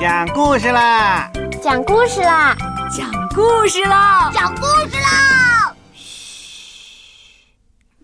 [0.00, 1.30] 讲故事啦！
[1.62, 2.56] 讲故事啦！
[2.90, 4.30] 讲故事啦！
[4.34, 5.76] 讲故事啦！
[5.94, 7.54] 嘘，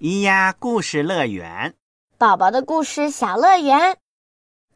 [0.01, 1.75] 咿呀故事乐园，
[2.17, 3.97] 宝宝的故事小乐园。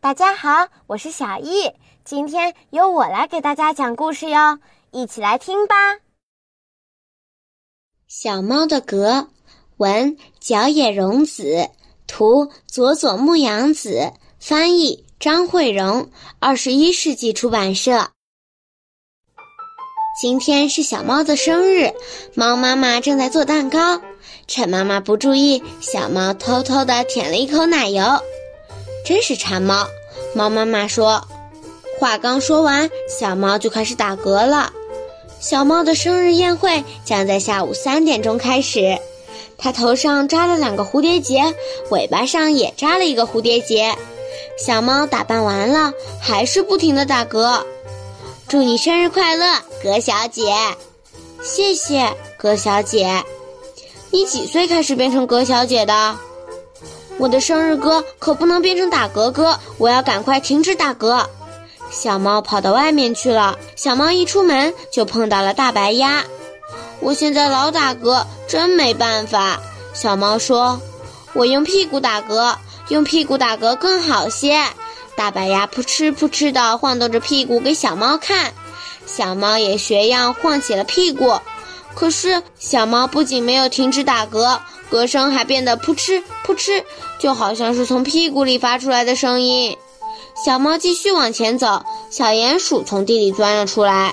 [0.01, 1.71] 大家好，我是小易，
[2.05, 4.59] 今天由我来给大家讲故事哟，
[4.91, 5.77] 一起来听吧。
[8.09, 9.29] 小猫的格，
[9.77, 11.71] 文角野荣子，
[12.09, 18.11] 图佐佐木阳子，翻译张慧荣，二十一世纪出版社。
[20.21, 21.95] 今天是小猫的生日，
[22.35, 24.03] 猫妈妈正在做蛋糕，
[24.47, 28.05] 趁妈妈不注意，小猫偷偷的舔了一口奶油，
[29.07, 29.87] 真是馋猫。
[30.35, 31.27] 猫妈妈说，
[31.99, 34.75] 话刚说完，小猫就开始打嗝了。
[35.41, 38.99] 小猫的生日宴会将在下午三点钟开始，
[39.57, 41.55] 它头上扎了两个蝴蝶结，
[41.91, 43.97] 尾巴上也扎了一个蝴蝶结。
[44.57, 47.63] 小猫打扮完了，还是不停的打嗝。
[48.47, 49.47] 祝你生日快乐，
[49.83, 50.55] 葛小姐！
[51.43, 53.25] 谢谢，葛小姐。
[54.11, 56.17] 你几岁开始变成葛小姐的？
[57.19, 61.27] 我的生日歌可不能变成打嗝歌，我要赶快停止打嗝。
[61.91, 63.59] 小猫跑到外面去了。
[63.77, 66.25] 小猫一出门就碰到了大白鸭。
[67.01, 69.61] 我现在老打嗝，真没办法。
[69.93, 70.81] 小猫说
[71.35, 72.57] ：“我用屁股打嗝，
[72.89, 74.65] 用屁股打嗝更好些。”
[75.17, 78.53] 大白鸭扑哧扑哧地晃动着屁股给小猫看，
[79.07, 81.39] 小猫也学样晃起了屁股。
[81.95, 84.59] 可是小猫不仅没有停止打嗝，
[84.91, 86.83] 嗝声还变得扑哧扑哧，
[87.21, 89.77] 就好像是从屁股里发出来的声音。
[90.45, 94.13] 小猫继续往前走，小鼹鼠从地里钻了出来。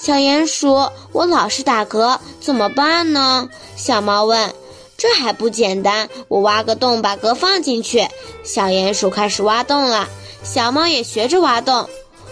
[0.00, 3.48] 小鼹鼠，我老是打嗝，怎么办呢？
[3.74, 4.54] 小猫问。
[4.98, 8.08] 这还不简单，我挖个洞，把嗝放进去。
[8.42, 10.08] 小鼹鼠开始挖洞了。
[10.42, 11.88] 小猫也学着挖洞，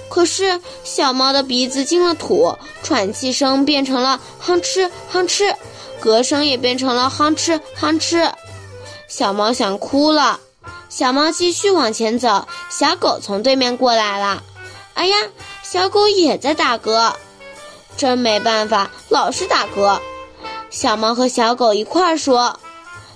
[0.09, 5.55] 可是小猫的鼻子进了土，喘气声变成了哼哧哼哧，
[6.03, 8.33] 嗝声也变成了哼哧哼哧。
[9.07, 10.41] 小猫想哭了，
[10.89, 14.43] 小猫继续往前走，小狗从对面过来了。
[14.95, 15.17] 哎呀，
[15.63, 17.13] 小狗也在打嗝，
[17.97, 20.01] 真没办法，老是打嗝。
[20.77, 22.61] 小猫和小狗一块儿说：“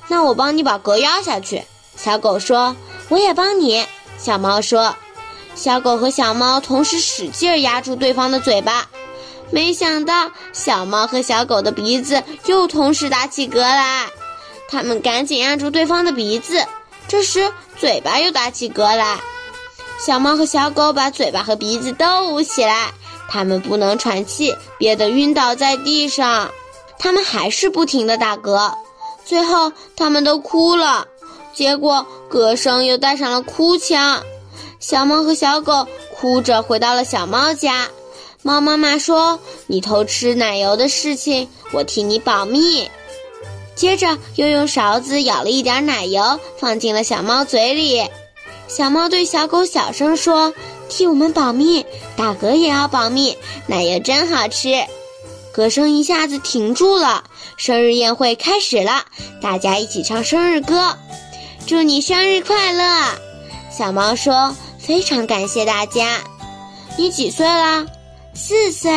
[0.09, 1.63] 那我帮你把嗝压下去。”
[1.95, 2.75] 小狗说
[3.11, 3.85] ：“我也帮你。”
[4.17, 4.97] 小猫说
[5.55, 8.89] ：“小狗和小猫同时使劲压住对方的嘴巴，
[9.51, 14.07] 没想到小猫和小狗的鼻子又同时打起嗝来。
[14.71, 16.65] 他们赶紧按住对方的鼻子，
[17.09, 19.21] 这时嘴巴又打起嗝来。
[19.99, 22.95] 小猫和小狗把嘴巴和鼻子都捂起来，
[23.29, 26.51] 它们不能喘气，憋得晕倒在地上。
[27.01, 28.75] 他们还是不停地打嗝，
[29.25, 31.09] 最后他们都哭了。”
[31.53, 34.23] 结果歌声又带上了哭腔，
[34.79, 37.89] 小猫和小狗哭着回到了小猫家。
[38.43, 42.89] 猫妈妈说：“你偷吃奶油的事情，我替你保密。”
[43.75, 48.09] 接着又用勺子舀了一点奶油，放进了小猫嘴里。
[48.69, 50.55] 小猫对小狗小声说
[50.89, 51.85] ：“替我们保密，
[52.17, 53.37] 打嗝也要保密。
[53.67, 54.87] 奶油真好吃。”
[55.53, 57.25] 歌声一下子停住了，
[57.57, 59.05] 生日宴会开始了，
[59.41, 60.97] 大家一起唱生日歌。
[61.67, 63.19] 祝你生日快乐，
[63.71, 66.21] 小猫说：“非常感谢大家。”
[66.97, 67.87] 你几岁啦？
[68.35, 68.91] 四岁。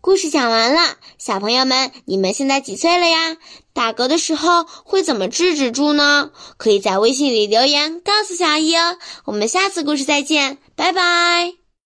[0.00, 3.36] 故事讲完了，小朋友们，你们现在几岁了呀？
[3.74, 6.30] 打嗝的时候会怎么制止住呢？
[6.56, 8.96] 可以在微信里留言告诉小姨哦。
[9.24, 11.67] 我们下次故事再见，拜拜。